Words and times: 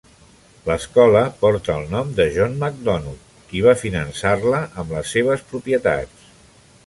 L'escola 0.67 1.19
porta 1.41 1.75
el 1.81 1.85
nom 1.91 2.09
de 2.19 2.25
John 2.37 2.55
McDonogh, 2.63 3.27
qui 3.51 3.61
va 3.67 3.77
finançar-la 3.83 4.63
amb 4.85 4.97
les 4.99 5.15
seves 5.17 5.45
propietats. 5.53 6.27